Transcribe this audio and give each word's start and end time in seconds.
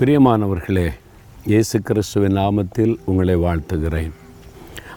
பிரியமானவர்களே 0.00 0.88
இயேசு 1.44 1.80
கிறிஸ்துவின் 1.80 2.36
நாமத்தில் 2.36 2.96
உங்களை 3.04 3.36
வாழ்த்துகிறேன். 3.36 4.10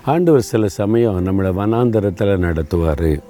ஆண்டவர் 0.06 0.42
சில 0.42 0.68
சமயம் 0.68 1.20
நம்மளை 1.28 1.52
வனாந்தரத்தில் 1.60 2.42
நடத்துவார். 2.46 3.22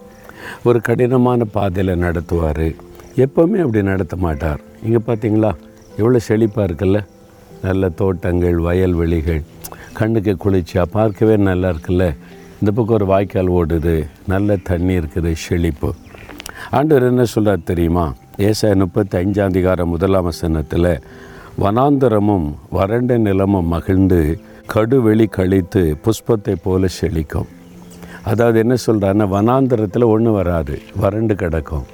ஒரு 0.63 0.81
கடினமான 0.81 1.43
பாதையில் 1.43 2.01
நடத்துவார். 2.01 2.75
எப்போவுமே 3.15 3.59
அப்படி 3.65 3.83
நடத்த 3.83 4.15
மாட்டார். 4.15 4.59
இங்கே 4.83 4.97
பார்த்தீங்களா 5.07 5.51
எவ்வளோ 5.97 6.19
செழிப்பாக 6.27 6.67
இருக்குல்ல? 6.69 7.05
நல்ல 7.61 7.89
தோட்டங்கள் 7.89 8.57
வயல்வெளிகள் 8.57 9.41
கண்ணுக்கு 9.93 10.37
குளிர்ச்சியாக 10.37 10.89
பார்க்கவே 10.89 11.37
நல்லா 11.37 11.69
இருக்குல்ல? 11.69 12.15
இந்த 12.59 12.71
பக்கம் 12.75 12.95
ஒரு 12.95 13.05
வாய்க்கால் 13.05 13.49
ஓடுது 13.49 14.07
நல்ல 14.27 14.57
தண்ணி 14.63 14.97
இருக்குது 14.97 15.31
செழிப்பு. 15.31 15.93
ஆண்டவர் 16.71 17.03
என்ன 17.03 17.23
சொல்கிறார் 17.23 17.63
தெரியுமா? 17.63 18.13
ஏசாய 18.37 18.75
முப்பத்தி 18.75 19.17
அஞ்சாம் 19.17 19.53
அதிகாரம் 19.53 19.89
முதலாம் 19.89 20.23
வசனத்தில் 20.23 20.91
வனாந்தரமும் 21.61 22.45
வறண்ட 22.77 23.13
நிலமும் 23.23 23.71
மகிழ்ந்து 23.73 24.19
கடுவெளி 24.73 25.25
கழித்து 25.37 25.81
புஷ்பத்தை 26.03 26.53
போல 26.65 26.87
செழிக்கும். 26.97 27.49
அதாவது 28.31 28.57
என்ன 28.63 28.75
சொல்கிறாங்கன்னா 28.85 29.27
வனாந்தரத்தில் 29.33 30.05
ஒன்றும் 30.13 30.37
வராது 30.37 30.75
வறண்டு 31.03 31.35
கிடக்கும். 31.41 31.87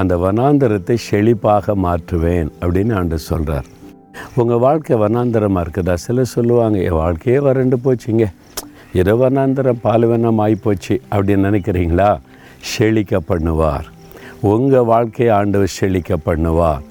அந்த 0.00 0.16
வனாந்தரத்தை 0.24 0.96
செழிப்பாக 1.06 1.74
மாற்றுவேன் 1.84 2.50
அப்படின்னு 2.60 2.94
ஆண்டு 2.98 3.18
சொல்கிறார் 3.28 3.68
உங்கள் 4.40 4.62
வாழ்க்கை 4.66 4.98
வனாந்தரமாக 5.04 5.64
இருக்குதா? 5.64 5.96
சிலர் 6.04 6.34
சொல்லுவாங்க 6.36 6.78
என் 6.88 7.00
வாழ்க்கையே 7.04 7.38
வறண்டு 7.48 7.78
போச்சுங்க. 7.84 8.26
ஏதோ 9.02 9.14
வனாந்தரம் 9.24 9.82
பாலுவனம் 9.86 10.42
ஆகிப்போச்சு 10.44 10.96
அப்படின்னு 11.14 11.48
நினைக்கிறீங்களா? 11.48 12.10
செழிக்க 12.74 13.22
பண்ணுவார். 13.32 13.88
உங்கள் 14.54 14.88
வாழ்க்கையை 14.92 15.32
ஆண்டவர் 15.40 15.76
செழிக்க 15.80 16.18
பண்ணுவார். 16.28 16.84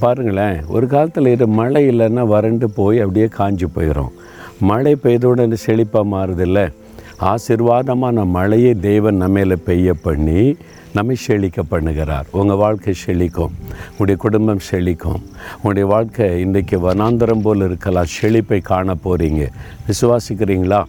பாருங்களேன் 0.00 0.64
ஒரு 0.66 0.86
காலத்தில் 0.86 1.26
இது 1.26 1.46
மழை 1.46 1.88
இல்லைன்னா 1.88 2.26
வறண்டு 2.26 2.70
போய் 2.70 3.00
அப்படியே 3.00 3.28
காஞ்சு 3.38 3.66
போயிடும் 3.76 4.12
மழை 4.60 4.96
பெய்தவுடனே 5.02 5.56
செழிப்பாக 5.66 6.08
மாறுதில்ல. 6.12 6.72
ஆசிர்வாதமான 7.20 8.26
மழையை 8.26 8.74
தெய்வன் 8.74 9.22
நம்மையில் 9.22 9.52
பெய்ய 9.52 9.94
பண்ணி 9.94 10.56
நம்மை 10.94 11.16
செழிக்க 11.16 11.62
பண்ணுகிறார். 11.70 12.26
உங்கள் 12.30 12.56
வாழ்க்கை 12.56 12.94
செழிக்கும். 13.06 13.54
உங்களுடைய 13.90 14.16
குடும்பம் 14.18 14.60
செழிக்கும். 14.70 15.20
உங்களுடைய 15.56 15.88
வாழ்க்கை 15.88 16.40
இன்றைக்கு 16.40 16.90
வனாந்தரம் 16.90 17.40
போல் 17.40 17.64
இருக்கலாம். 17.64 18.04
செழிப்பை 18.06 18.60
காண 18.60 18.94
போகிறீங்க 19.04 19.48
விசுவாசிக்கிறீங்களா? 19.88 20.84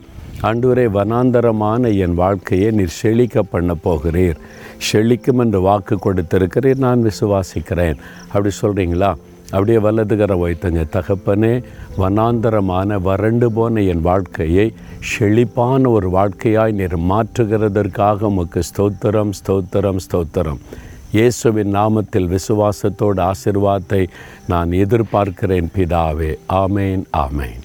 ஆண்டவரே 0.47 0.83
வனாந்தரமான 0.97 1.89
என் 2.03 2.13
வாழ்க்கையை 2.19 2.67
நீர் 2.77 2.93
செழிக்க 2.99 3.41
பண்ண 3.53 3.71
போகிறீர். 3.85 4.37
செழிக்கும் 4.89 5.41
என்று 5.43 5.59
வாக்கு 5.65 5.95
கொடுத்திருக்கிறீர் 6.05 6.83
நான் 6.85 7.01
விசுவாசிக்கிறேன். 7.07 7.97
அப்படி 8.31 8.51
சொல்கிறீங்களா 8.61 9.11
அப்படியே 9.51 9.79
வலதுகர 9.85 10.33
வைத்தங்க 10.43 10.81
தகப்பனே 10.95 11.51
வனாந்தரமான 12.01 12.99
வறண்டு 13.07 13.47
போன 13.57 13.81
என் 13.93 14.05
வாழ்க்கையை 14.09 14.67
செழிப்பான 15.11 15.89
ஒரு 15.89 16.09
வாழ்க்கையாய் 16.17 16.77
நீர் 16.79 16.97
மாற்றுகிறதற்காக 17.11 18.29
உமக்கு 18.31 18.61
ஸ்தோத்திரம் 18.69 19.33
ஸ்தோத்திரம் 19.39 20.03
ஸ்தோத்திரம். 20.07 20.61
இயேசுவின் 21.17 21.73
நாமத்தில் 21.79 22.31
விசுவாசத்தோடு 22.35 23.21
ஆசிர்வாதத்தை 23.31 24.03
நான் 24.53 24.71
எதிர்பார்க்கிறேன் 24.83 25.71
பிதாவே. 25.77 26.31
ஆமேன் 26.63 27.03
ஆமேன். 27.25 27.63